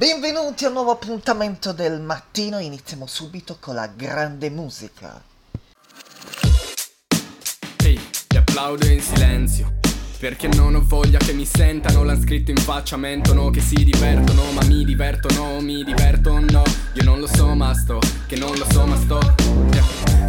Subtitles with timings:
[0.00, 5.22] Benvenuti a un nuovo appuntamento del mattino, iniziamo subito con la grande musica.
[7.84, 9.74] Ehi, ti applaudo in silenzio.
[10.18, 14.50] Perché non ho voglia che mi sentano, l'han scritto in faccia, mentono che si divertono,
[14.52, 16.62] ma mi divertono, mi diverto no.
[16.94, 19.34] Io non lo so ma sto, che non lo so ma sto.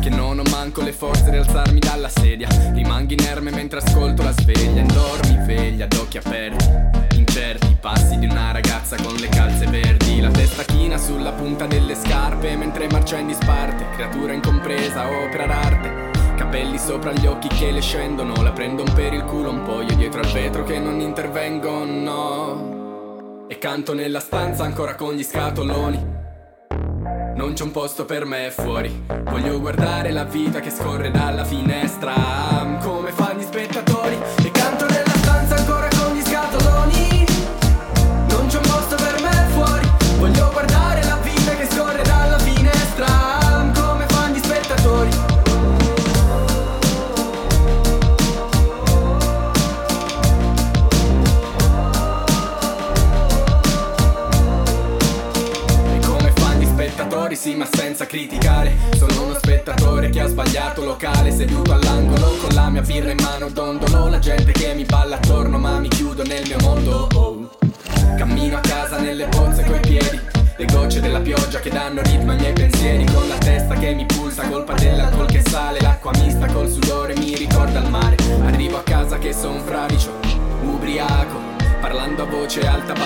[0.02, 2.50] Che non ho manco le forze di alzarmi dalla sedia.
[2.74, 7.01] Rimango inerme mentre ascolto la sveglia, indormi veglia, ad occhi aperti.
[7.22, 11.94] Incerti passi di una ragazza con le calze verdi, la testa china sulla punta delle
[11.94, 16.09] scarpe mentre marcia in disparte, creatura incompresa, opera d'arte.
[16.36, 19.95] Capelli sopra gli occhi che le scendono La prendono per il culo un po' io
[19.95, 23.45] dietro al vetro che non intervengono.
[23.48, 26.03] E canto nella stanza ancora con gli scatoloni.
[27.36, 32.14] Non c'è un posto per me fuori Voglio guardare la vita che scorre dalla finestra.
[32.81, 33.01] Come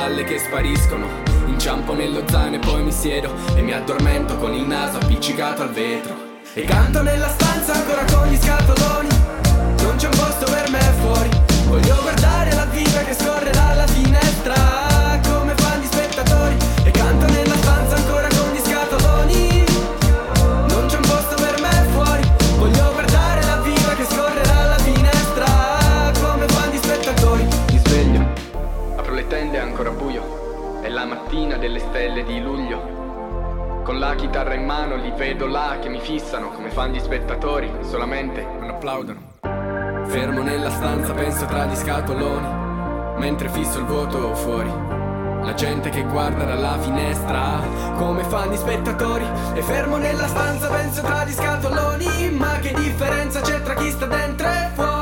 [0.05, 1.07] balle che spariscono.
[1.47, 5.71] Inciampo nello zaino e poi mi siedo E mi addormento con il naso appiccicato al
[5.71, 6.13] vetro.
[6.53, 9.07] E canto nella stanza ancora con gli scatoloni.
[9.81, 11.29] Non c'è un posto per me fuori.
[11.65, 13.54] Voglio guardare la vita che scorre
[34.35, 38.69] chitarra in mano li vedo là che mi fissano Come fanno gli spettatori Solamente non
[38.69, 39.31] applaudono.
[40.07, 44.69] Fermo nella stanza penso tra gli scatoloni Mentre fisso il vuoto fuori.
[45.41, 47.61] La gente che guarda dalla finestra
[47.95, 53.39] Come fanno gli spettatori E fermo nella stanza penso tra gli scatoloni Ma che differenza
[53.39, 54.94] c'è tra chi sta dentro e fuori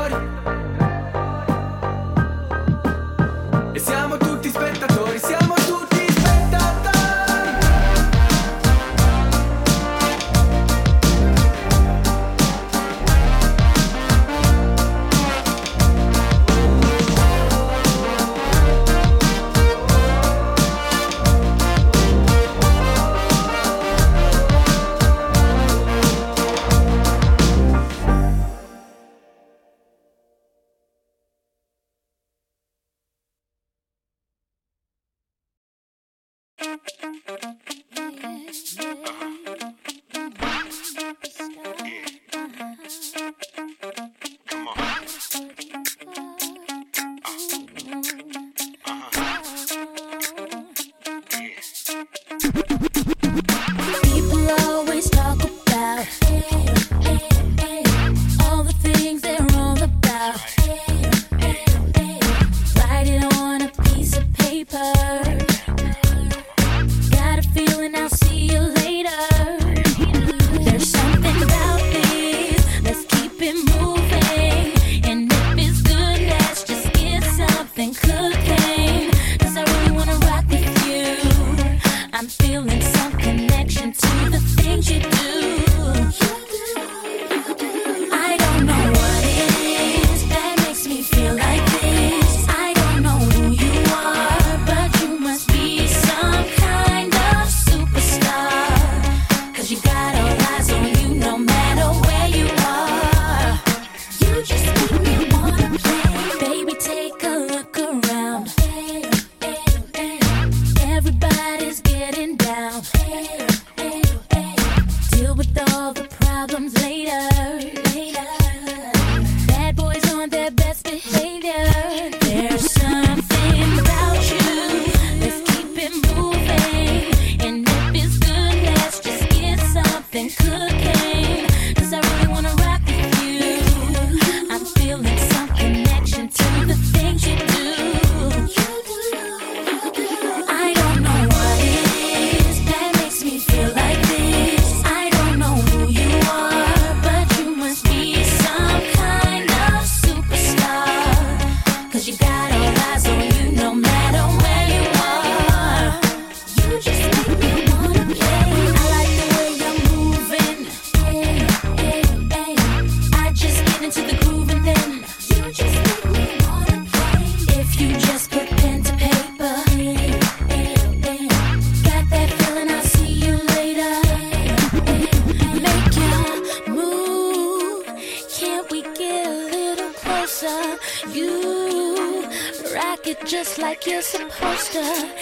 [184.72, 185.13] monster.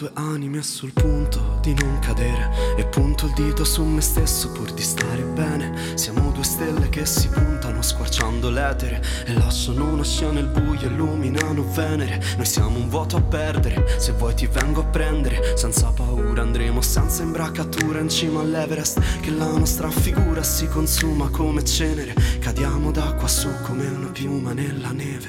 [0.00, 4.72] Due anime sul punto di non cadere E punto il dito su me stesso pur
[4.72, 5.76] di stare bene.
[5.94, 11.70] Siamo due stelle che si puntano squarciando l'etere E lasciano una scena il buio illuminano
[11.74, 12.18] Venere.
[12.36, 15.54] Noi siamo un vuoto a perdere Se vuoi ti vengo a prendere.
[15.58, 21.62] Senza paura andremo senza imbraccatura in cima all'Everest Che la nostra figura si consuma come
[21.62, 22.14] cenere.
[22.38, 25.28] Cadiamo da quassù come una piuma nella neve.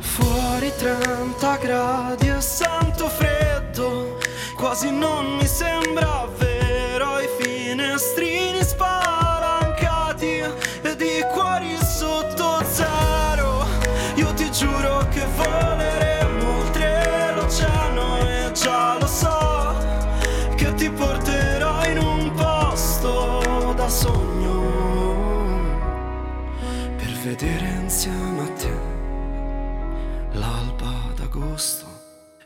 [0.00, 2.23] Fuori 30 gradi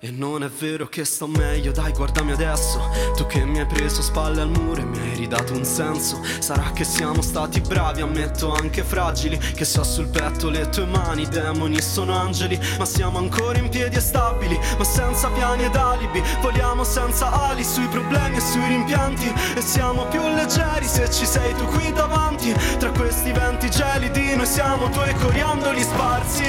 [0.08, 2.80] E non è vero che sto meglio, dai guardami adesso.
[3.14, 6.22] Tu che mi hai preso spalle al muro e mi hai ridato un senso.
[6.38, 9.36] Sarà che siamo stati bravi, ammetto anche fragili.
[9.36, 12.58] Che so sul petto le tue mani, i demoni sono angeli.
[12.78, 16.22] Ma siamo ancora in piedi e stabili, ma senza piani ed alibi.
[16.40, 19.30] Voliamo senza ali sui problemi e sui rimpianti.
[19.56, 22.54] E siamo più leggeri se ci sei tu qui davanti.
[22.78, 26.44] Tra questi venti gelidi noi siamo due coriandoli sparsi.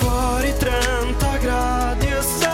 [0.00, 2.53] Fuori 30 gradi e freddo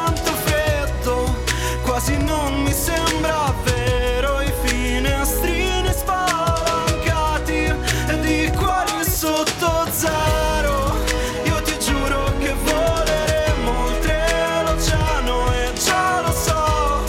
[2.03, 7.75] Quasi non mi sembra vero I finestrini spalancati
[8.09, 10.97] Ed i cuori sotto zero.
[11.45, 17.03] Io ti giuro che voleremo oltre l'oceano E già lo so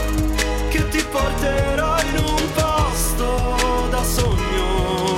[0.67, 5.15] che ti porterò in un posto da sogno.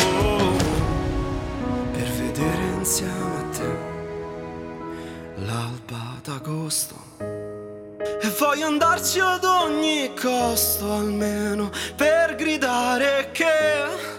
[1.93, 3.75] Per vedere insieme a te
[5.43, 7.01] l'alba d'agosto.
[8.25, 14.11] E voglio andarci ad ogni costo almeno per gridare che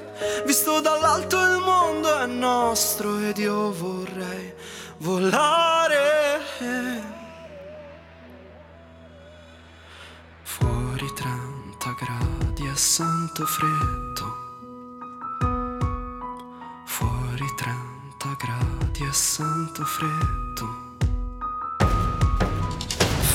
[0.46, 4.52] visto dall'alto il mondo è nostro ed io vorrei
[4.98, 6.40] volare.
[10.42, 14.42] Fuori 30 gradi e sento freddo.
[16.86, 20.92] Fuori 30 gradi e sento freddo.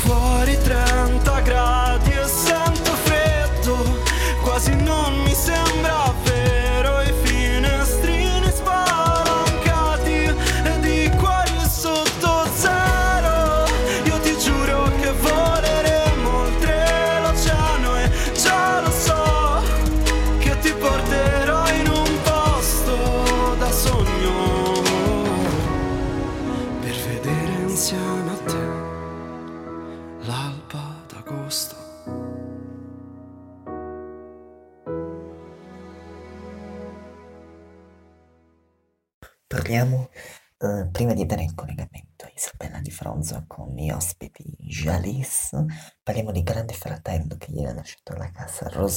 [0.01, 1.78] Fuori 30 gradi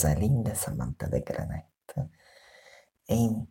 [0.03, 2.11] Rosalinda Samantha De Granette.
[3.05, 3.47] E,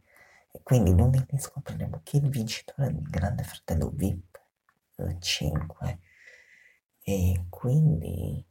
[0.64, 4.38] quindi lunedì scopriremo chi è il vincitore del Grande Fratello VIP
[4.98, 6.00] eh, 5.
[7.04, 8.46] E quindi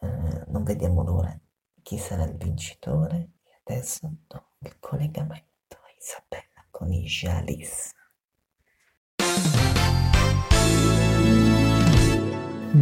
[0.00, 1.38] eh, non vediamo l'ora
[1.82, 3.30] chi sarà il vincitore.
[3.44, 7.06] E adesso do il collegamento a Isabella con i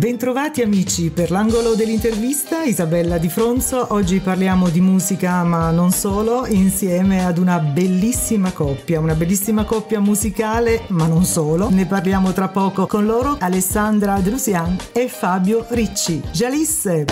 [0.09, 3.89] Bentrovati amici per l'angolo dell'intervista Isabella Di Fronzo.
[3.91, 10.01] Oggi parliamo di musica ma non solo, insieme ad una bellissima coppia, una bellissima coppia
[10.01, 11.69] musicale ma non solo.
[11.69, 16.23] Ne parliamo tra poco con loro Alessandra Drusian e Fabio Ricci.
[16.33, 17.05] Jalisse!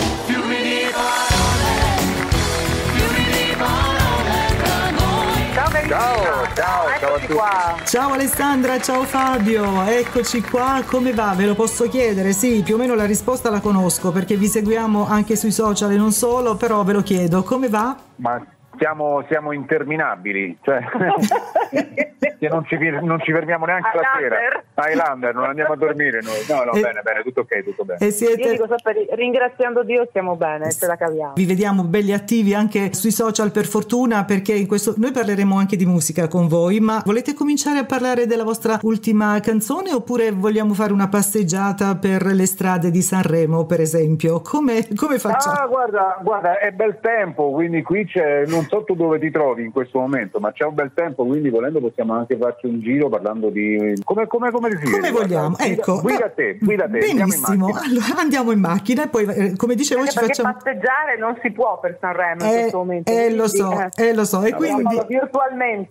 [5.88, 7.84] Ciao, ciao, ciao a tutti.
[7.84, 11.32] Ciao Alessandra, ciao Fabio, eccoci qua, come va?
[11.36, 12.32] Ve lo posso chiedere?
[12.32, 15.96] Sì, più o meno la risposta la conosco perché vi seguiamo anche sui social e
[15.96, 17.96] non solo, però ve lo chiedo, come va?
[18.16, 18.44] Ma
[18.78, 20.80] siamo, siamo interminabili, cioè
[22.38, 24.36] che non ci, non ci fermiamo neanche la sera.
[24.74, 26.44] Highlander, non andiamo a dormire noi.
[26.48, 27.98] No, no, E- bene, bene, tutto ok, tutto bene.
[28.00, 28.50] E Io siete...
[28.50, 31.32] dico sempre, ringraziando Dio stiamo bene, ce la caviamo.
[31.34, 35.76] Vi vediamo belli attivi anche sui social per fortuna perché in questo noi parleremo anche
[35.76, 40.74] di musica con voi, ma volete cominciare a parlare della vostra ultima canzone oppure vogliamo
[40.74, 44.40] fare una passeggiata per le strade di Sanremo, per esempio?
[44.40, 45.56] Come, come facciamo?
[45.56, 49.64] Ah, guarda, guarda, è bel tempo, quindi qui c'è, non so tu dove ti trovi
[49.64, 53.08] in questo momento, ma c'è un bel tempo, quindi volendo possiamo anche farci un giro
[53.08, 53.94] parlando di...
[54.04, 56.00] Come, come, come si Come vogliamo, Guarda, guida- ecco.
[56.00, 59.74] Guida te, guida te, andiamo in Benissimo, allora andiamo in macchina e poi eh, come
[59.74, 60.54] dicevo Anche ci perché facciamo...
[60.54, 63.10] passeggiare non si può per Sanremo in Eh, questo momento.
[63.12, 65.00] eh, lo so, eh, lo so, e Vabbè, quindi...
[65.08, 65.88] virtualmente.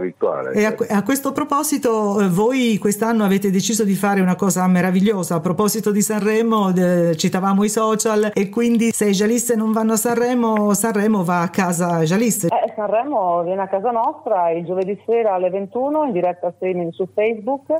[0.00, 0.52] Virtuale.
[0.52, 5.36] E a, a questo proposito, eh, voi quest'anno avete deciso di fare una cosa meravigliosa.
[5.36, 9.92] A proposito di Sanremo, eh, citavamo i social e quindi se i Jalisse non vanno
[9.92, 12.48] a Sanremo, Sanremo va a casa Jalisse.
[12.48, 17.06] Eh, Sanremo viene a casa nostra il giovedì sera alle 21 in diretta streaming su
[17.14, 17.74] Facebook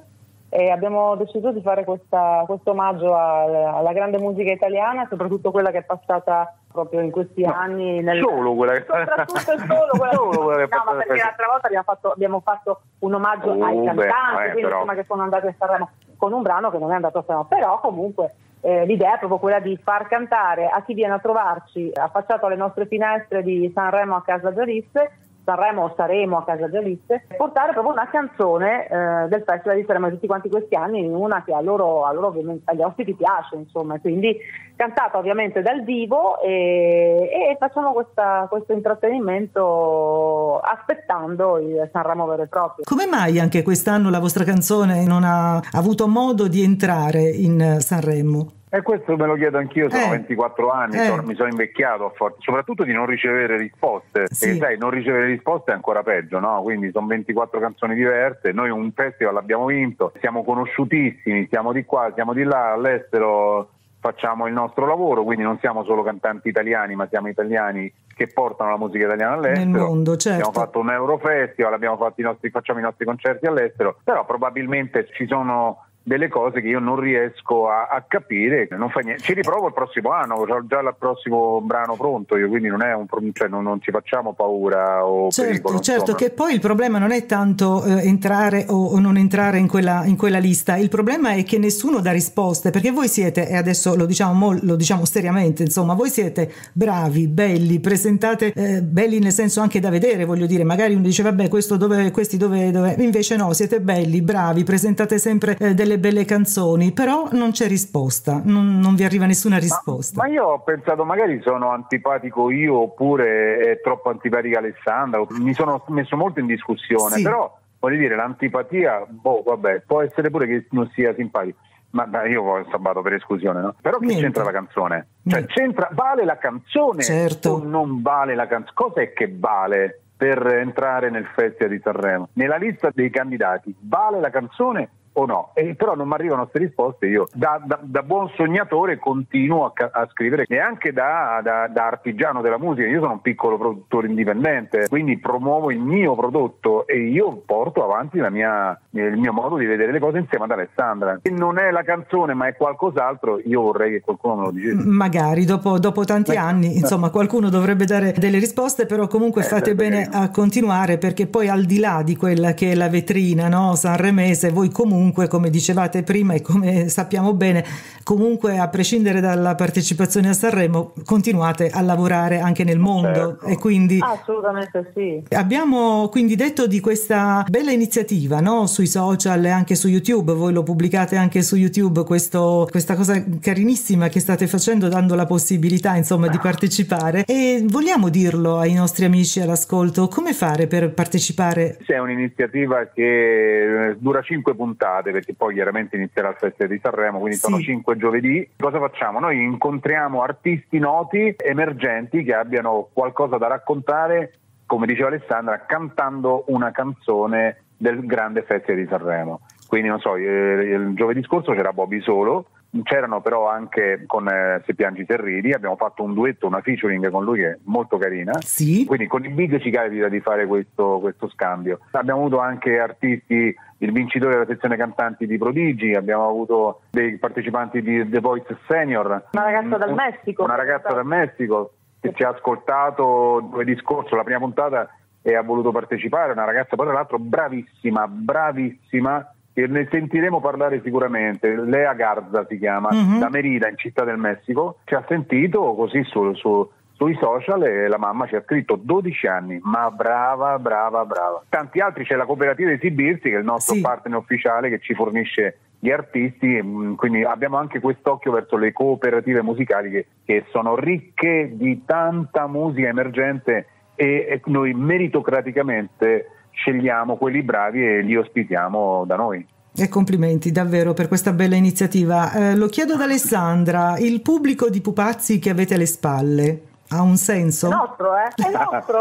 [0.49, 5.71] e abbiamo deciso di fare questa- questo omaggio al- alla grande musica italiana, soprattutto quella
[5.71, 8.01] che è passata proprio in questi anni.
[8.03, 8.21] Nel...
[8.23, 11.23] Solo quella che Soprattutto solo quella, Solo quella che è no, ma passata perché per-
[11.25, 14.75] l'altra volta abbiamo fatto, abbiamo fatto un omaggio Oh, ai beh, cantanti, eh, quindi però.
[14.77, 17.47] insomma che sono andati a Sanremo con un brano che non è andato a Sanremo,
[17.49, 21.91] però comunque eh, l'idea è proprio quella di far cantare a chi viene a trovarci
[21.93, 25.11] affacciato alle nostre finestre di Sanremo a casa Gialisse
[25.45, 30.11] Sanremo o Saremo a casa Gialisse, portare proprio una canzone eh, del Festival di Sanremo
[30.11, 32.35] tutti quanti questi anni, una che a loro, a loro
[32.65, 34.37] agli ospiti piace, insomma, quindi
[34.77, 42.47] cantata ovviamente dal vivo e, e facciamo questa- questo intrattenimento aspettando il Sanremo vero e
[42.47, 42.85] proprio.
[42.85, 47.81] Come mai anche quest'anno la vostra canzone non ha avuto modo di entrare in eh,
[47.81, 48.62] Sanremo?
[48.75, 50.09] E questo me lo chiedo anch'io, sono Eh.
[50.09, 51.05] 24 anni, Eh.
[51.05, 54.29] sono- mi sono invecchiato a forza, soprattutto di non ricevere risposte.
[54.31, 54.49] Sì.
[54.49, 56.63] E sai, non ricevere risposte è ancora peggio, no?
[56.63, 62.11] Quindi sono 24 canzoni diverse, noi un festival l'abbiamo vinto, siamo conosciutissimi, siamo di qua,
[62.15, 63.69] siamo di là, all'estero
[64.01, 68.71] facciamo il nostro lavoro, quindi non siamo solo cantanti italiani, ma siamo italiani che portano
[68.71, 69.71] la musica italiana all'estero.
[69.71, 70.49] Nel mondo, certo.
[70.49, 75.07] Abbiamo fatto un Eurofestival, abbiamo fatto i nostri, facciamo i nostri concerti all'estero, però probabilmente
[75.13, 79.23] ci sono delle cose che io non riesco a, a capire, non fa niente.
[79.23, 82.93] Ci riprovo il prossimo anno, ho già il prossimo brano pronto, io quindi non è
[82.95, 85.79] un cioè non, non ci facciamo paura o pericolo.
[85.79, 86.19] Certo, certo, insomma.
[86.19, 90.05] che poi il problema non è tanto eh, entrare o, o non entrare in quella,
[90.05, 93.95] in quella lista, il problema è che nessuno dà risposte, perché voi siete, e adesso
[93.95, 99.33] lo diciamo, mo- lo diciamo seriamente, insomma, voi siete bravi, belli, presentate eh, belli nel
[99.33, 102.97] senso anche da vedere, voglio dire, magari uno dice vabbè questo dove, questi dove, dove,
[102.99, 108.41] invece no, siete belli, bravi, presentate sempre eh, delle belle canzoni, però non c'è risposta,
[108.45, 110.23] non, non vi arriva nessuna risposta.
[110.23, 115.85] Ma io ho pensato magari sono antipatico io oppure è troppo antipatica Alessandra, mi sono
[115.89, 117.23] messo molto in discussione, Sì.
[117.23, 121.59] però voglio dire l'antipatia, boh vabbè, può essere pure che non sia simpatico.
[121.91, 123.75] Ma ma io ho sabato per esclusione, no?
[123.83, 124.23] Però che Niente.
[124.23, 125.07] c'entra la canzone?
[125.27, 127.51] Cioè, c'entra, vale la canzone Certo.
[127.51, 128.73] o non vale la canzone?
[128.75, 132.29] Cos'è che vale per entrare nel Festival di Sanremo?
[132.35, 135.51] Nella lista dei candidati vale la canzone o no?
[135.55, 137.07] E però non mi arrivano queste risposte.
[137.07, 141.87] Io, da, da- da buon sognatore, continuo a, a scrivere e anche da, da- da
[141.87, 142.87] artigiano della musica.
[142.89, 148.19] Io sono un piccolo produttore indipendente, quindi promuovo il mio prodotto e io porto avanti
[148.19, 151.19] la mia- il mio modo di vedere le cose insieme ad Alessandra.
[151.23, 154.85] Se non è la canzone, ma è qualcos'altro, io vorrei che qualcuno me lo dicesse.
[154.87, 159.45] Magari dopo, dopo tanti Beh, anni, insomma, qualcuno dovrebbe dare delle risposte, però comunque Eh,
[159.45, 162.89] fate sarebbe bene a continuare perché poi al di là di quella che è la
[162.89, 167.65] vetrina no, sanremese, voi comunque, come dicevate prima e come sappiamo bene,
[168.05, 173.47] comunque a prescindere dalla partecipazione a Sanremo, continuate a lavorare anche nel mondo Certo.
[173.47, 175.23] e quindi Assolutamente sì.
[175.35, 178.67] Abbiamo quindi detto di questa bella iniziativa no?
[178.67, 183.23] sui social e anche su YouTube, voi lo pubblicate anche su YouTube, questo- questa cosa
[183.41, 189.05] carinissima che state facendo dando la possibilità insomma di partecipare e vogliamo dirlo ai nostri
[189.05, 191.79] amici all'ascolto, come fare per partecipare?
[191.85, 196.81] È un'iniziativa che eh, dura cinque puntate puntate, perché poi chiaramente inizierà il Festival di
[196.83, 197.41] Sanremo, quindi Sì.
[197.41, 198.49] sono cinque giovedì.
[198.59, 199.19] Cosa facciamo?
[199.19, 204.33] Noi incontriamo artisti noti, emergenti, che abbiano qualcosa da raccontare,
[204.67, 209.41] come diceva Alessandra, cantando una canzone del grande Festival di Sanremo.
[209.67, 212.47] Quindi non so, eh, il giovedì scorso c'era Bobby solo,
[212.83, 217.11] c'erano però anche con eh, Se piangi se ridi, abbiamo fatto un duetto, una featuring
[217.11, 218.33] con lui che è molto carina.
[218.41, 218.85] Sì.
[218.87, 221.81] Quindi con il big ci capita di fare questo, questo scambio.
[221.91, 227.83] Abbiamo avuto anche artisti, il vincitore della sezione cantanti di Prodigi, abbiamo avuto dei partecipanti
[227.83, 229.29] di The Voice Senior.
[229.33, 230.45] Una ragazza dal Un- Messico.
[230.45, 234.89] Una ragazza dal Messico che ci ha ascoltato giovedì scorso, la prima puntata,
[235.21, 236.33] e ha voluto partecipare.
[236.33, 239.35] Una ragazza, poi tra l'altro, bravissima, bravissima.
[239.55, 241.55] E ne sentiremo parlare sicuramente.
[241.55, 243.19] Lea Garza si chiama, Mhm.
[243.19, 244.79] da Merida in Città del Messico.
[244.85, 249.27] Ci ha sentito così su- su- sui social e la mamma ci ha scritto 12
[249.27, 251.43] anni, ma brava, brava, brava.
[251.49, 253.81] Tanti altri c'è la cooperativa Esibirsi che è il nostro Sì.
[253.81, 259.43] partner ufficiale che ci fornisce gli artisti, mh, quindi abbiamo anche quest'occhio verso le cooperative
[259.43, 263.67] musicali che, che sono ricche di tanta musica emergente
[263.97, 269.45] e, e noi meritocraticamente scegliamo quelli bravi e li ospitiamo da noi.
[269.75, 272.33] E complimenti davvero per questa bella iniziativa.
[272.33, 276.61] Eh, lo chiedo ad Alessandra, il pubblico di pupazzi che avete alle spalle
[276.93, 277.69] ha un senso?
[277.69, 278.29] È nostro, eh?
[278.35, 278.99] È nostro.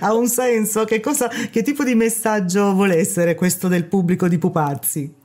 [0.00, 0.84] ha un senso?
[0.84, 5.21] Che, cosa, che tipo di messaggio vuole essere questo del pubblico di pupazzi?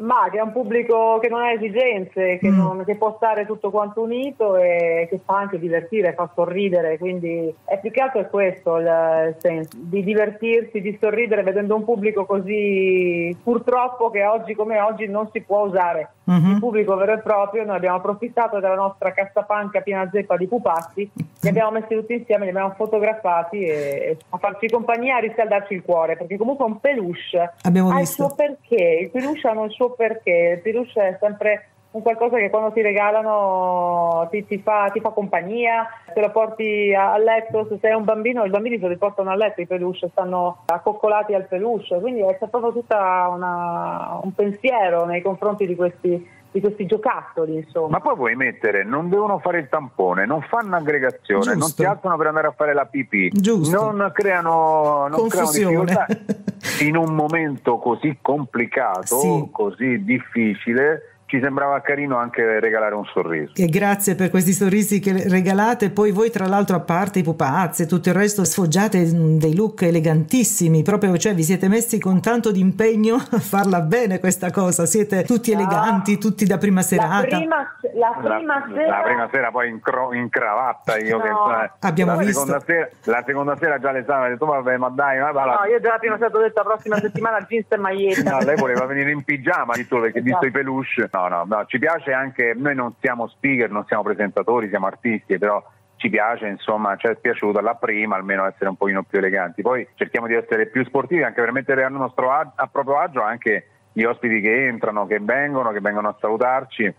[0.00, 2.56] Ma che è un pubblico che non ha esigenze, che, Mm.
[2.56, 7.54] non- che può stare tutto quanto unito e che fa anche divertire, fa sorridere, quindi
[7.64, 8.84] è più che altro è questo il,
[9.28, 15.06] il senso, di divertirsi, di sorridere vedendo un pubblico così purtroppo che oggi come oggi
[15.06, 16.08] non si può usare.
[16.30, 16.50] Mhm.
[16.52, 21.10] Il pubblico vero e proprio, noi abbiamo approfittato della nostra cassapanca piena zeppa di pupazzi,
[21.40, 25.74] li abbiamo messi tutti insieme, li abbiamo fotografati e, e a farci compagnia, a riscaldarci
[25.74, 28.22] il cuore, perché comunque un peluche Abbiamo ha visto.
[28.22, 32.36] il suo perché, i peluche hanno il suo perché, il peluche è sempre un qualcosa
[32.36, 37.18] che quando ti regalano ti, ti fa, ti fa compagnia, te lo porti a, a
[37.18, 40.58] letto, se sei un bambino i bambini se li portano a letto i peluche, stanno
[40.66, 46.86] accoccolati al peluche, quindi c'è proprio tutto un pensiero nei confronti di questi, di questi
[46.86, 47.88] giocattoli insomma.
[47.88, 51.82] Ma poi vuoi mettere, non devono fare il tampone, non fanno aggregazione, non Giusto.
[51.82, 53.90] si alzano per andare a fare la pipì, Giusto.
[53.90, 55.84] non creano, non creano Confusione.
[55.84, 56.06] difficoltà.
[56.84, 59.48] In un momento così complicato, Sì.
[59.50, 63.52] così difficile, ci sembrava carino anche regalare un sorriso.
[63.54, 65.90] E grazie per questi sorrisi che regalate.
[65.90, 69.54] Poi voi, tra l'altro, a parte i pupazzi e tutto il resto, sfoggiate mm, dei
[69.54, 70.82] look elegantissimi.
[70.82, 74.86] Proprio, cioè, vi siete messi con tanto di impegno a farla bene questa cosa.
[74.86, 77.36] Siete tutti eleganti, tutti da prima La serata.
[77.36, 77.56] prima,
[77.94, 81.22] la prima la, sera la prima sera poi in, cro- in cravatta io No.
[81.22, 81.28] che
[81.64, 82.40] eh, Abbiamo la visto.
[82.40, 85.44] seconda sera, la seconda sera già le stava ha detto vabbè ma dai ma va
[85.44, 88.30] No, io già la prima sera ho detto la prossima settimana jeans e maglietta.
[88.30, 91.08] No, lei voleva venire in pigiama solo perché visto i peluche.
[91.12, 95.38] No, no, no, ci piace anche, noi non siamo speaker, non siamo presentatori, siamo artisti,
[95.38, 95.62] però
[95.96, 99.60] ci piace, insomma, ci è piaciuto alla prima almeno essere un pochino più eleganti.
[99.60, 103.66] Poi cerchiamo di essere più sportivi anche per mettere a nostro a proprio agio anche
[103.92, 106.94] gli ospiti che entrano, che vengono, che vengono a salutarci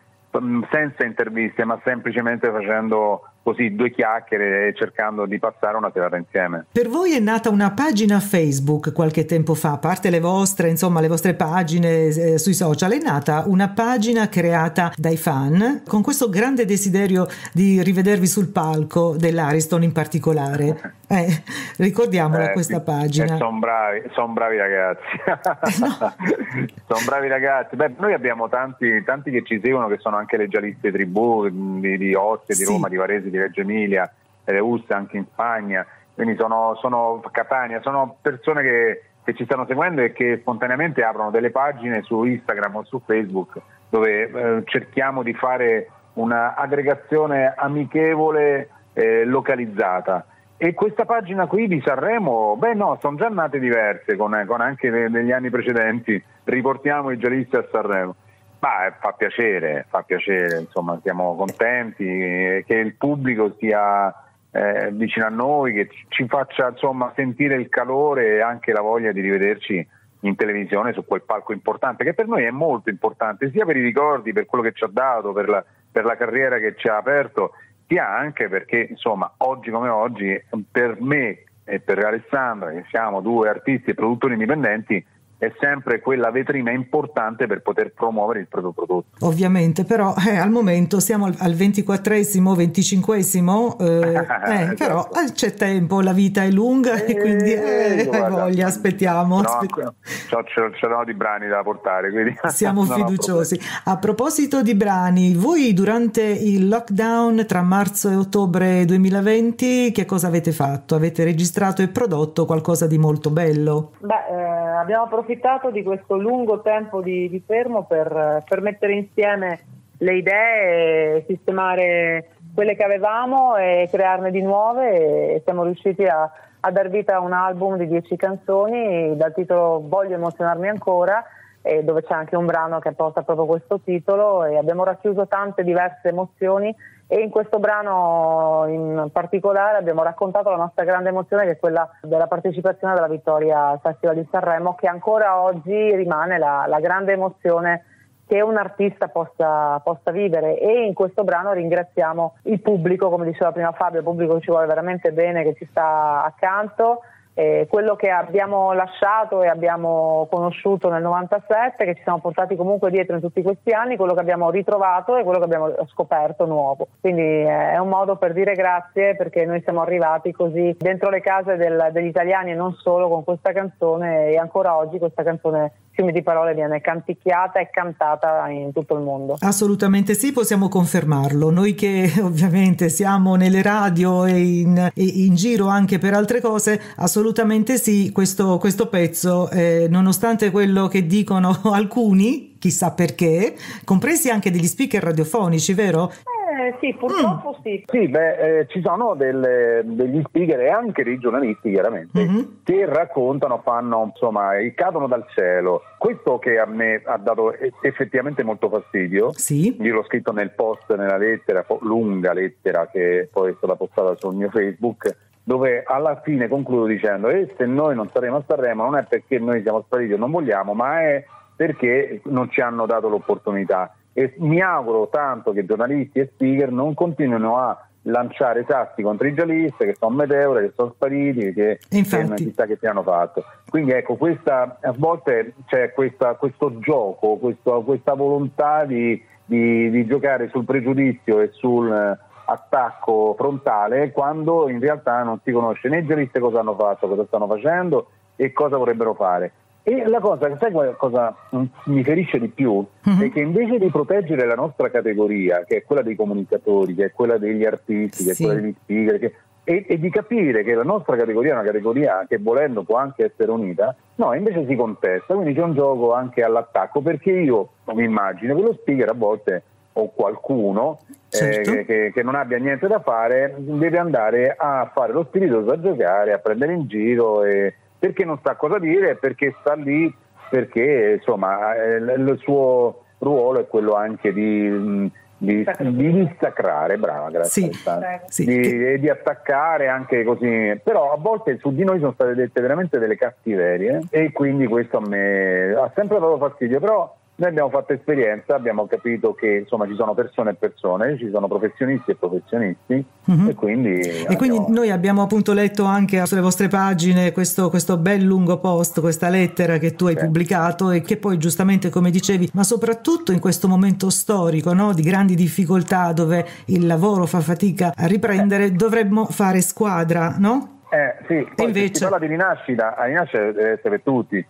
[0.70, 6.66] senza interviste, ma semplicemente facendo così due chiacchiere cercando di passare una serata insieme.
[6.72, 11.02] Per voi è nata una pagina Facebook qualche tempo fa, a parte le vostre, insomma,
[11.02, 16.30] le vostre pagine eh, sui social, è nata una pagina creata dai fan con questo
[16.30, 21.00] grande desiderio di rivedervi sul palco dell'Ariston in particolare.
[21.12, 21.44] Eh,
[21.76, 23.36] ricordiamola questa pagina.
[23.36, 25.04] sono bravi, son bravi ragazzi.
[26.88, 27.76] sono bravi ragazzi.
[27.76, 32.14] Beh, noi abbiamo tanti, tanti che ci seguono che sono anche leggialiste tribù di, di
[32.16, 32.72] Ostia, di Sì.
[32.72, 34.12] Roma, di Varese, di Reggio Emilia,
[34.46, 35.86] Uste anche in Spagna.
[36.14, 41.32] Quindi sono, sono Catania, sono persone che, che ci stanno seguendo e che spontaneamente aprono
[41.32, 43.60] delle pagine su Instagram o su Facebook
[43.92, 50.26] dove eh, cerchiamo di fare una aggregazione amichevole eh, localizzata.
[50.56, 54.90] E questa pagina qui di Sanremo, beh no, sono già nate diverse con, con anche
[54.90, 58.16] ne- negli anni precedenti, riportiamo i giallisti a Sanremo.
[58.62, 64.14] Ma eh, fa piacere, fa piacere, insomma, siamo contenti eh, che il pubblico sia
[64.52, 69.12] eh, vicino a noi, che ci faccia insomma, sentire il calore e anche la voglia
[69.12, 69.88] di rivederci
[70.20, 73.82] in televisione su quel palco importante, che per noi è molto importante, sia per i
[73.82, 76.98] ricordi, per quello che ci ha dato, per la, per la carriera che ci ha
[76.98, 77.54] aperto,
[77.88, 83.50] sia anche perché, insomma, oggi come oggi, per me e per Alessandra, che siamo due
[83.50, 85.04] artisti e produttori indipendenti,
[85.42, 89.26] è sempre quella vetrina importante per poter promuovere il proprio prodotto.
[89.26, 94.18] Ovviamente, però eh, al momento siamo al- al 24esimo, 25esimo, eh,
[94.70, 95.20] eh, però Esatto.
[95.20, 99.42] eh, c'è tempo, la vita è lunga e quindi eh, guarda, hai voglia, aspettiamo.
[99.42, 99.94] No, aspettiamo.
[100.30, 103.60] c'ho di brani da portare, quindi Siamo fiduciosi.
[103.86, 110.28] A proposito di brani, voi durante il lockdown tra marzo e ottobre 2020 che cosa
[110.28, 110.94] avete fatto?
[110.94, 113.94] Avete registrato e prodotto qualcosa di molto bello?
[114.02, 115.30] Beh, eh, abbiamo approfittato
[115.72, 119.60] di questo lungo tempo di, di fermo per, per mettere insieme
[119.98, 125.36] le idee, sistemare quelle che avevamo e crearne di nuove.
[125.36, 129.84] E siamo riusciti a, a dar vita a un album di dieci canzoni dal titolo
[129.88, 131.24] Voglio emozionarmi ancora
[131.62, 135.64] e dove c'è anche un brano che porta proprio questo titolo e abbiamo racchiuso tante
[135.64, 136.76] diverse emozioni
[137.08, 141.90] e in questo brano in particolare abbiamo raccontato la nostra grande emozione che è quella
[142.02, 147.14] della partecipazione alla vittoria al Festival di Sanremo che ancora oggi rimane la, la grande
[147.14, 147.86] emozione
[148.32, 150.58] che un artista possa, possa vivere.
[150.58, 154.52] E in questo brano ringraziamo il pubblico, come diceva prima Fabio, il pubblico che ci
[154.52, 157.02] vuole veramente bene, che ci sta accanto
[157.34, 162.92] eh, quello che abbiamo lasciato e abbiamo conosciuto nel 97, che ci siamo portati comunque
[162.92, 166.88] dietro in tutti questi anni, quello che abbiamo ritrovato e quello che abbiamo scoperto nuovo.
[167.00, 171.22] Quindi eh, è un modo per dire grazie perché noi siamo arrivati così dentro le
[171.22, 175.72] case del- degli italiani e non solo con questa canzone e ancora oggi questa canzone
[176.02, 179.38] fiume di parole viene canticchiata e cantata in tutto il mondo.
[179.40, 181.52] Assolutamente sì, possiamo confermarlo.
[181.52, 186.82] Noi che ovviamente siamo nelle radio e in, e in giro anche per altre cose,
[186.96, 194.50] assolutamente sì, questo, questo pezzo, eh, nonostante quello che dicono alcuni, chissà perché, compresi anche
[194.50, 196.12] degli speaker radiofonici, vero?
[196.12, 196.41] Eh,
[196.80, 197.84] sì, purtroppo sì.
[197.88, 202.60] Sì, beh, eh, ci sono delle- degli speaker e anche dei giornalisti chiaramente Mhm.
[202.64, 205.82] che raccontano, fanno insomma, cadono dal cielo.
[205.98, 209.76] Questo che a me ha dato eh, effettivamente molto fastidio, Sì.
[209.82, 214.36] io l'ho scritto nel post, nella lettera, lunga lettera che poi è stata postata sul
[214.36, 218.98] mio Facebook, dove alla fine concludo dicendo e se noi non saremo a Sanremo non
[218.98, 221.24] è perché noi siamo spariti o non vogliamo, ma è
[221.56, 223.94] perché non ci hanno dato l'opportunità.
[224.14, 229.34] E mi auguro tanto che giornalisti e speaker non continuino a lanciare sassi contro i
[229.34, 231.80] giallisti che sono meteore, che sono spariti, che,
[232.28, 233.44] non chissà che ti hanno fatto.
[233.70, 240.06] Quindi ecco, questa, a volte c'è questa- questo gioco, questo- questa volontà di, di- di
[240.08, 246.00] giocare sul pregiudizio e sul eh, attacco frontale quando in realtà non si conosce né
[246.00, 249.52] i giallisti cosa hanno fatto, cosa stanno facendo e cosa vorrebbero fare.
[249.84, 252.86] E la cosa, sai qual- cosa mm, mi ferisce di più?
[253.04, 253.24] Mhm.
[253.24, 257.12] È che invece di proteggere la nostra categoria, che è quella dei comunicatori, che è
[257.12, 258.44] quella degli artisti, che Sì.
[258.44, 261.64] è quella degli speaker, che- e, e di capire che la nostra categoria è una
[261.64, 266.14] categoria che volendo può anche essere unita, no, invece si contesta, quindi c'è un gioco
[266.14, 269.64] anche all'attacco, perché io mi immagino che lo speaker a volte
[269.94, 271.00] o qualcuno
[271.34, 271.72] eh, Certo.
[271.72, 275.80] che, che- che non abbia niente da fare deve andare a fare lo spiritoso, a
[275.80, 280.12] giocare, a prendere in giro e- perché non sa cosa dire, perché sta lì,
[280.50, 287.30] perché insomma eh, il suo ruolo è quello anche di, mh, di, di dissacrare, brava,
[287.30, 287.72] grazie.
[287.72, 287.80] Sì.
[288.26, 292.34] Sì, di, e di attaccare anche così, però a volte su di noi sono state
[292.34, 297.50] dette veramente delle cattiverie e quindi questo a me ha sempre dato fastidio, però noi
[297.50, 302.12] abbiamo fatto esperienza, abbiamo capito che insomma ci sono persone e persone, ci sono professionisti
[302.12, 303.48] e professionisti Mhm.
[303.50, 304.00] e quindi...
[304.00, 308.60] E quindi abbiamo- noi abbiamo appunto letto anche sulle vostre pagine questo, questo bel lungo
[308.60, 310.24] post, questa lettera che tu hai Sì.
[310.26, 315.02] pubblicato e che poi giustamente come dicevi, ma soprattutto in questo momento storico no, di
[315.02, 320.82] grandi difficoltà dove il lavoro fa fatica a riprendere, dovremmo fare squadra, no?
[320.92, 324.46] Eh, sì, poi invece- si parla di rinascita, la rinascita deve essere per tutti,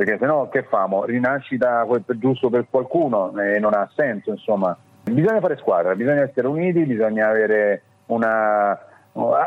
[0.00, 1.04] perché se no che famo?
[1.04, 1.86] Rinascita
[2.16, 4.74] giusto per qualcuno eh, non ha senso, insomma.
[5.02, 8.78] Bisogna fare squadra, bisogna essere uniti, bisogna avere una...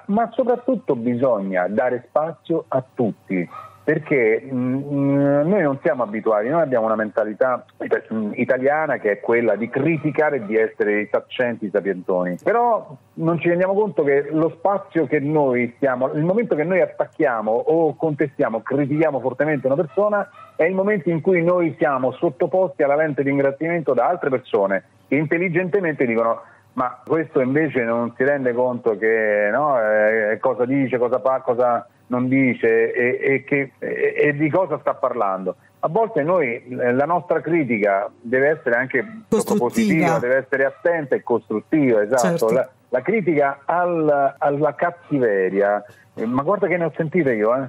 [0.05, 3.49] ma soprattutto bisogna dare spazio a tutti,
[3.83, 7.65] perché mm, noi non siamo abituati, noi abbiamo una mentalità
[8.13, 13.39] mm, italiana che è quella di criticare e di essere i saccenti, sapientoni, però non
[13.39, 17.95] ci rendiamo conto che lo spazio che noi stiamo, il momento che noi attacchiamo o
[17.95, 23.23] contestiamo, critichiamo fortemente una persona, è il momento in cui noi siamo sottoposti alla lente
[23.23, 26.41] di ingrattimento da altre persone che intelligentemente dicono
[26.73, 31.87] ma questo invece non si rende conto che no, eh, cosa dice, cosa fa, cosa
[32.07, 35.55] non dice e, e che- e- e di cosa sta parlando.
[35.79, 42.01] A volte noi la nostra critica deve essere anche positiva, deve essere attenta e costruttiva,
[42.01, 42.21] esatto.
[42.37, 42.49] Certo.
[42.53, 47.67] La, la critica al- alla cattiveria, eh, ma guarda che ne ho sentite io, eh.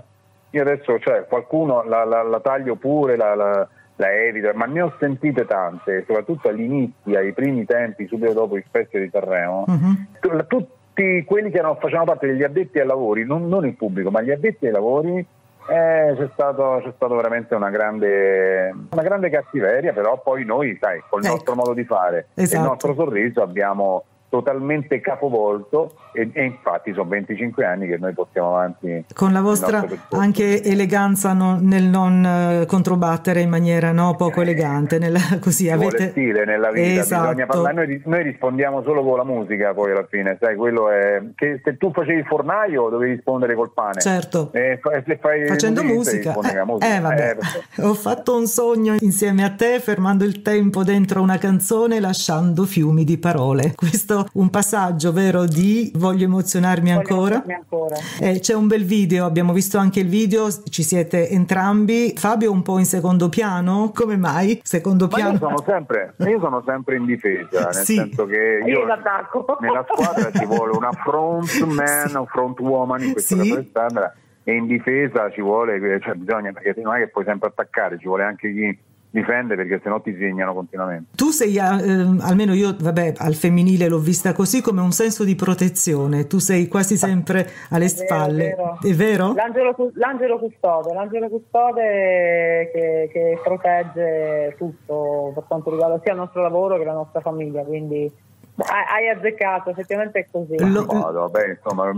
[0.51, 4.83] io adesso, cioè, qualcuno la, la- la taglio pure, la, la- la evito, ma ne
[4.83, 10.07] ho sentite tante, soprattutto all'inizio, ai primi tempi, subito dopo il Festival di Sanremo, Mhm.
[10.21, 14.11] tu- tutti quelli che erano- facevano parte degli addetti ai lavori, non, non il pubblico,
[14.11, 19.29] ma gli addetti ai lavori, eh, c'è, stato, c'è stato veramente una grande, una grande
[19.31, 21.33] cattiveria, però poi noi, sai, col Ecco.
[21.33, 22.63] nostro modo di fare e Esatto.
[22.63, 24.05] il nostro sorriso abbiamo
[24.35, 29.87] totalmente capovolto e, e infatti sono 25 anni che noi portiamo avanti Con la vostra
[30.11, 32.25] anche eleganza no- nel non
[32.63, 37.29] eh, controbattere in maniera no, poco elegante, nella- così avete stile nella vita, Esatto.
[37.29, 41.23] bisogna parlare, noi, noi rispondiamo solo con la musica poi alla fine, sai, quello è
[41.37, 44.01] che se tu facevi il fornaio dovevi rispondere col pane.
[44.01, 44.51] Certo.
[44.53, 46.97] E se fai Facendo musica, eh, musica.
[46.97, 47.37] eh, vabbè.
[47.77, 52.65] Eh, ho fatto un sogno insieme a te, fermando il tempo dentro una canzone, lasciando
[52.65, 53.73] fiumi di parole.
[53.77, 57.45] Questo un passaggio vero di voglio emozionarmi Voglio ancora.
[57.47, 57.97] ancora.
[58.21, 62.13] Eh, c'è un bel video, abbiamo visto anche il video, ci siete entrambi.
[62.17, 64.61] Fabio un po' in secondo piano, come mai?
[64.63, 65.39] Secondo Ma io piano.
[65.39, 67.95] sono sempre, io sono sempre in difesa, nel Sì.
[67.95, 69.57] senso che Io io l'attacco.
[69.61, 72.17] nella squadra ci vuole una front man, Sì.
[72.17, 73.41] un front woman in questo Sì.
[73.49, 74.15] caso Alessandra,
[74.47, 78.07] e in difesa ci vuole, cioè bisogna, perché non è che puoi sempre attaccare, ci
[78.07, 78.79] vuole anche chi
[79.15, 81.11] difende perché sennò ti segnano continuamente.
[81.15, 85.23] Tu sei, eh, ehm, almeno io, vabbè, al femminile l'ho vista così come un senso
[85.23, 86.27] di protezione.
[86.27, 88.51] Tu sei quasi sempre alle È vero, spalle.
[88.51, 88.79] è vero.
[88.83, 89.33] È vero?
[89.35, 96.43] L'angelo, l'angelo custode, l'angelo custode che, che protegge tutto per quanto riguarda sia il nostro
[96.43, 98.11] lavoro che la nostra famiglia, quindi
[98.57, 100.57] hai, azzeccato, effettivamente è così.
[100.71, 101.91] Lo- No, vabbè, insomma,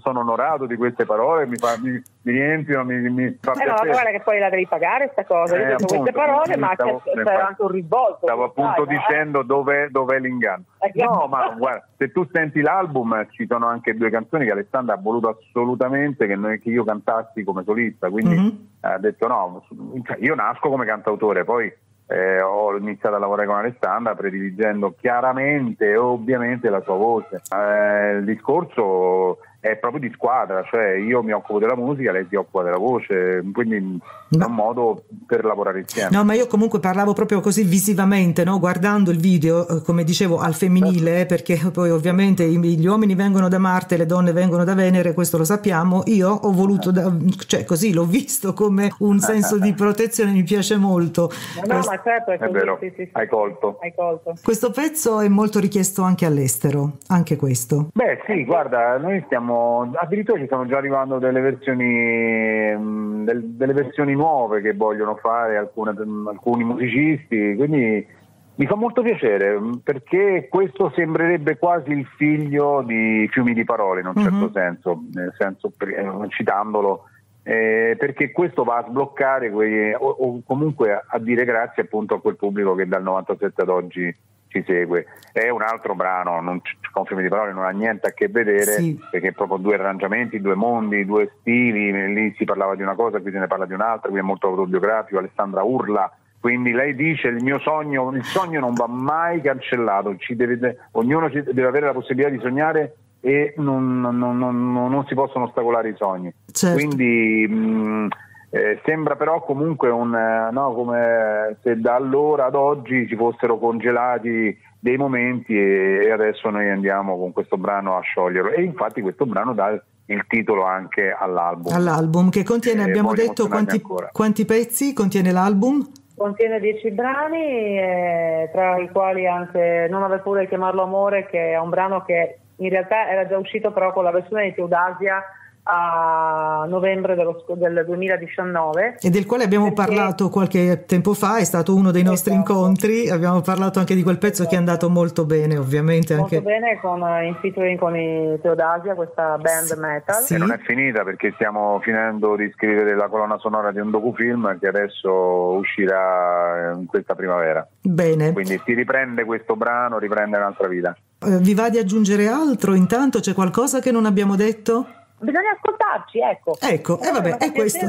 [0.00, 3.76] sono onorato di queste parole, mi, fa, mi, mi riempiono, mi, mi fa Eh no,
[3.84, 6.56] guarda che poi la devi pagare sta cosa, io Eh, ho detto queste appunto, parole,
[6.56, 8.18] ma stavo- c'è, c'è anche un risvolto.
[8.22, 9.00] Stavo appunto sai, no?
[9.06, 10.64] dicendo dov'è, dov'è l'inganno.
[10.82, 14.52] Eh, che- No, ma guarda, se tu senti l'album ci sono anche due canzoni che
[14.52, 18.66] Alessandra ha voluto assolutamente che, noi- che io cantassi come solista, quindi Mhm.
[18.80, 19.62] ha detto no,
[20.04, 21.70] cioè, io nasco come cantautore, poi
[22.10, 27.40] eh, ho iniziato a lavorare con Alessandra prediligendo chiaramente e ovviamente la sua voce.
[27.54, 32.34] Eh, il discorso è proprio di squadra, cioè io mi occupo della musica, lei si
[32.34, 36.08] occupa della voce, quindi Ma- è un modo per lavorare insieme.
[36.10, 38.58] No, ma io comunque parlavo proprio così visivamente, no?
[38.58, 43.48] guardando il video, eh, come dicevo, al femminile, eh, perché poi ovviamente gli uomini vengono
[43.48, 46.02] da Marte, le donne vengono da Venere, questo lo sappiamo.
[46.06, 47.12] Io ho voluto, da-
[47.46, 51.30] cioè così l'ho visto come un senso di protezione, mi piace molto.
[51.66, 53.10] No, no, ma certo è È vero, sì, sì, sì.
[53.12, 53.78] hai colto.
[53.82, 54.34] Hai colto.
[54.42, 57.88] Questo pezzo è molto richiesto anche all'estero, anche questo.
[57.92, 59.49] Beh sì, guarda, noi stiamo,
[59.94, 65.56] addirittura ci stanno già arrivando delle versioni, mh, del- delle versioni nuove che vogliono fare
[65.56, 68.06] alcune- mh, alcuni musicisti, quindi
[68.54, 74.00] mi fa molto piacere mh, perché questo sembrerebbe quasi il figlio di Fiumi di Parole
[74.00, 74.50] in un certo Mhm.
[74.52, 77.04] senso, nel senso eh, citandolo,
[77.42, 82.14] eh, perché questo va a sbloccare quei, o, o comunque a, a dire grazie appunto
[82.16, 84.14] a quel pubblico che dal 97 ad oggi
[84.50, 85.06] ci segue.
[85.32, 88.28] È un altro brano, non, c- con Fiumi di Parole non ha niente a che
[88.28, 88.98] vedere Sì.
[89.10, 93.30] perché proprio due arrangiamenti, due mondi, due stili, lì si parlava di una cosa, qui
[93.30, 96.10] se ne parla di un'altra, qui è molto autobiografico, Alessandra urla,
[96.40, 101.30] quindi lei dice il mio sogno, il sogno non va mai cancellato, ci deve- ognuno
[101.30, 105.44] ci- deve avere la possibilità di sognare e non, non- non- non- non si possono
[105.44, 106.32] ostacolare i sogni.
[106.50, 106.74] Certo.
[106.76, 108.08] Quindi mh,
[108.50, 113.58] eh, sembra però comunque un, eh, no, come se da allora ad oggi si fossero
[113.58, 119.02] congelati dei momenti e, e adesso noi andiamo con questo brano a scioglierlo e infatti
[119.02, 121.72] questo brano dà il titolo anche all'album.
[121.72, 125.86] All'album che contiene, Eh, abbiamo detto, quanti, quanti pezzi contiene l'album?
[126.16, 131.52] Contiene dieci brani, eh, tra i quali anche Non aver paura di chiamarlo amore, che
[131.52, 135.22] è un brano che in realtà era già uscito però con la versione di Teodasia
[135.64, 138.96] a novembre dello del 2019.
[139.00, 142.52] e del quale abbiamo Perché- parlato qualche tempo fa, è stato uno dei nostri Esatto.
[142.52, 146.46] incontri, abbiamo parlato anche di quel pezzo che è andato molto bene, ovviamente Molto anche
[146.46, 150.22] bene con, eh, in featuring con i Teodasia, questa band Sì, metal.
[150.22, 150.34] sì.
[150.34, 154.58] E non è finita perché stiamo finendo di scrivere la colonna sonora di un docufilm
[154.58, 155.10] che adesso
[155.58, 157.66] uscirà in questa primavera.
[157.82, 158.32] bene.
[158.32, 160.96] Quindi si riprende questo brano, riprende un'altra vita.
[161.22, 162.74] Eh, vi va di aggiungere altro?
[162.74, 164.86] Intanto c'è qualcosa che non abbiamo detto?
[165.20, 166.56] Bisogna ascoltarci, ecco.
[166.60, 167.84] Ecco, e vabbè, Ma è questo.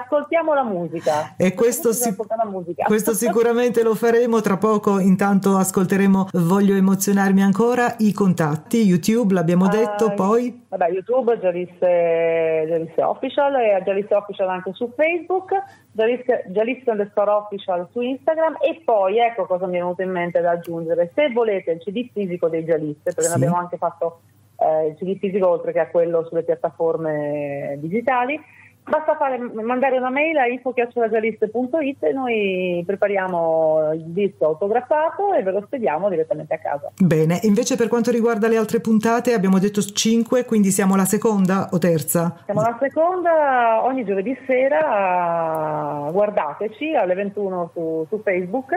[0.00, 1.34] ascoltiamo la musica.
[1.36, 2.14] E questo, si-
[2.46, 2.84] musica.
[2.86, 4.40] questo sicuramente lo faremo.
[4.40, 7.94] Tra poco, intanto, ascolteremo Voglio emozionarmi ancora.
[7.98, 10.62] I contatti, YouTube, l'abbiamo detto, Eh, poi.
[10.68, 15.52] Vabbè, YouTube, Gialisse, Gialisse Official e Gialisse Official anche su Facebook,
[15.92, 20.40] Gialisse, Gialisse underscore Official su Instagram e poi ecco cosa mi è venuto in mente
[20.40, 21.12] da aggiungere.
[21.14, 23.28] Se volete il CD fisico dei Gialisse, perché Sì.
[23.28, 24.20] ne abbiamo anche fatto
[24.64, 28.40] eh, il CD fisico oltre che a quello sulle piattaforme digitali,
[28.86, 35.52] Basta fare, mandare una mail a info.it e noi prepariamo il disco autografato e ve
[35.52, 36.92] lo spediamo direttamente a casa.
[36.98, 41.70] Bene, invece per quanto riguarda le altre puntate abbiamo detto 5, quindi siamo la seconda
[41.72, 42.42] o terza?
[42.44, 48.74] Siamo la seconda, ogni giovedì sera guardateci alle 21 su, su Facebook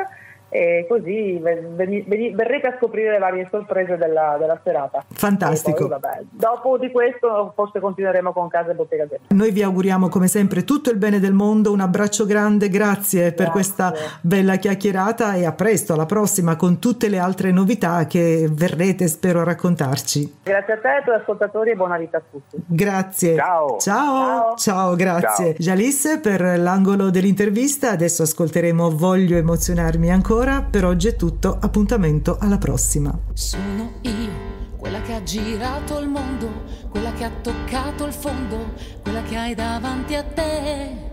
[0.50, 5.04] e così verrete a scoprire le varie sorprese della, della serata.
[5.12, 5.88] Fantastico.
[5.88, 9.22] Poi, vabbè, dopo di questo forse continueremo con Casa e Bottega Zeta.
[9.36, 13.50] Noi vi auguriamo come sempre tutto il bene del mondo, un abbraccio grande, grazie, per
[13.50, 13.52] Grazie.
[13.52, 19.08] questa bella chiacchierata e a presto, alla prossima con tutte le altre novità che verrete
[19.08, 20.38] spero a raccontarci.
[20.44, 22.58] Grazie a te, ai tuoi ascoltatori e buona vita a tutti.
[22.66, 23.36] Grazie.
[23.36, 23.78] Ciao.
[23.78, 24.56] Ciao, Ciao.
[24.56, 25.56] ciao, grazie.
[25.58, 30.37] Jalice per l'angolo dell'intervista, adesso ascolteremo Voglio emozionarmi ancora,
[30.70, 33.12] per oggi è tutto, appuntamento alla prossima.
[33.34, 34.30] Sono io,
[34.78, 36.48] quella che ha girato il mondo,
[36.90, 41.12] quella che ha toccato il fondo, quella che hai davanti a te.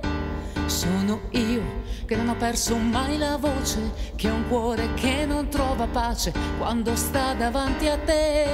[0.66, 1.62] Sono io
[2.04, 6.30] che non ho perso mai la voce, che ho un cuore che non trova pace
[6.58, 8.46] quando sta davanti a te.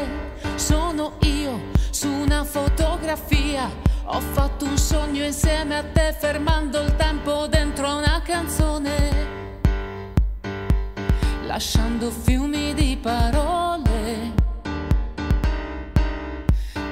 [0.55, 1.59] Sono io
[1.91, 3.69] su una fotografia,
[4.05, 9.40] ho fatto un sogno insieme a te fermando il tempo dentro una canzone
[11.51, 14.35] lasciando fiumi di parole.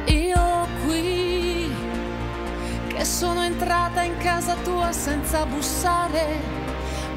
[0.07, 1.73] Io qui,
[2.89, 6.41] che sono entrata in casa tua senza bussare,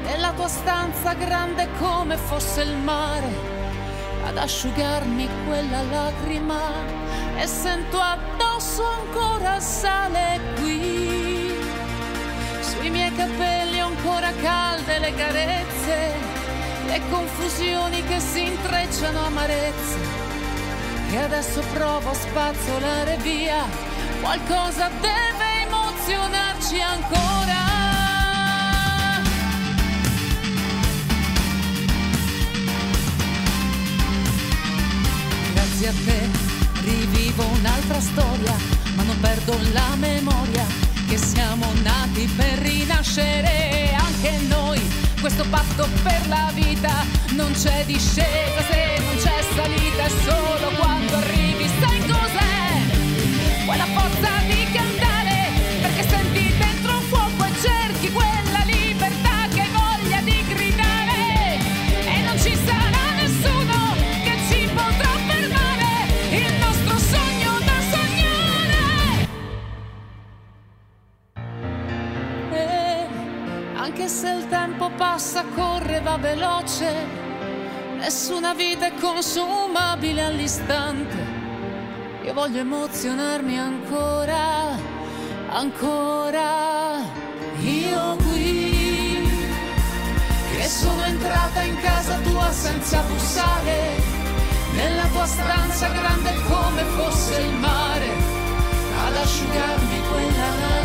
[0.04, 3.32] nella tua stanza grande come fosse il mare,
[4.24, 6.60] ad asciugarmi quella lacrima
[7.38, 11.52] e sento addosso ancora sale qui.
[12.60, 16.41] Sui miei capelli ancora calde le carezze
[16.92, 19.96] le confusioni che si intrecciano amarezze.
[21.08, 23.64] Che adesso provo a spazzolare via.
[24.20, 27.60] Qualcosa deve emozionarci ancora.
[35.54, 36.50] Grazie a te
[36.82, 38.54] rivivo un'altra storia
[38.96, 40.66] ma non perdo la memoria
[41.08, 47.06] che siamo nati per rinascere anche noi questo patto per la vita.
[47.30, 53.64] Non c'è discesa se non c'è salita è solo quando arrivi sai cos'è?
[53.64, 54.81] Quella forza di cantare
[74.62, 76.94] tempo passa, corre, va veloce,
[77.96, 81.16] nessuna vita è consumabile all'istante.
[82.22, 84.78] Io voglio emozionarmi ancora,
[85.48, 87.00] ancora.
[87.58, 89.28] Io qui,
[90.52, 94.00] che sono entrata in casa tua senza bussare,
[94.74, 98.08] nella tua stanza grande come fosse il mare,
[99.06, 100.81] ad asciugarmi quella lacrima.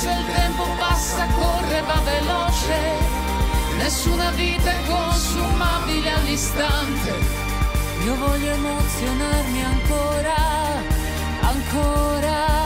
[0.00, 2.78] Se il tempo passa, corre, va veloce,
[3.76, 7.12] nessuna vita è consumabile all'istante.
[8.04, 10.36] Io voglio emozionarmi ancora,
[11.42, 12.59] ancora.